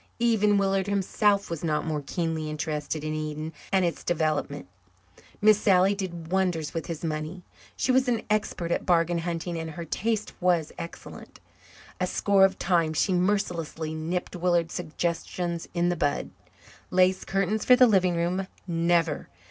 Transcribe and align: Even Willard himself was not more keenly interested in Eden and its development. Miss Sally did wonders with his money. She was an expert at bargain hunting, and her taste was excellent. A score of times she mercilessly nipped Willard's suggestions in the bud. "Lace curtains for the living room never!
Even 0.17 0.57
Willard 0.57 0.87
himself 0.87 1.47
was 1.51 1.63
not 1.63 1.85
more 1.85 2.01
keenly 2.01 2.49
interested 2.49 3.03
in 3.03 3.13
Eden 3.13 3.53
and 3.71 3.85
its 3.85 4.03
development. 4.03 4.67
Miss 5.43 5.61
Sally 5.61 5.93
did 5.93 6.31
wonders 6.31 6.73
with 6.73 6.87
his 6.87 7.03
money. 7.05 7.43
She 7.77 7.91
was 7.91 8.07
an 8.07 8.23
expert 8.27 8.71
at 8.71 8.83
bargain 8.83 9.19
hunting, 9.19 9.55
and 9.59 9.69
her 9.69 9.85
taste 9.85 10.33
was 10.41 10.71
excellent. 10.79 11.39
A 11.99 12.07
score 12.07 12.45
of 12.45 12.57
times 12.57 12.97
she 12.97 13.13
mercilessly 13.13 13.93
nipped 13.93 14.35
Willard's 14.35 14.73
suggestions 14.73 15.69
in 15.75 15.89
the 15.89 15.95
bud. 15.95 16.31
"Lace 16.89 17.23
curtains 17.23 17.63
for 17.63 17.75
the 17.75 17.85
living 17.85 18.15
room 18.15 18.47
never! 18.65 19.29